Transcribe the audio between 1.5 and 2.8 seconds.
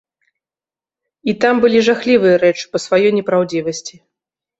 былі жахлівыя рэчы па